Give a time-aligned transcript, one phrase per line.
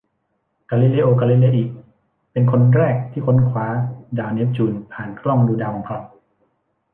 [0.69, 1.63] กาลิเลโอ กาลิเลอิ
[2.31, 3.67] เป็นคนแรกที่ค้นคว้า
[4.19, 5.99] ดาวเนปจูนผ่านกล้างดูดาวของเขา